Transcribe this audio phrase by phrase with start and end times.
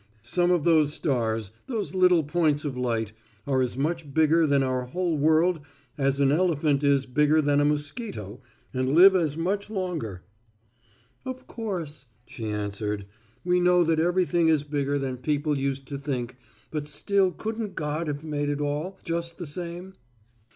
[0.23, 3.11] Some of those stars, those little points of light,
[3.45, 5.59] are as much bigger than our whole world
[5.95, 8.41] as an elephant is bigger than a mosquito,
[8.73, 10.23] and live as much longer."
[11.23, 13.05] "Of course," she answered,
[13.45, 16.35] "we know that everything is bigger than people used to think,
[16.71, 19.93] but still couldn't God have made it all, just the same?"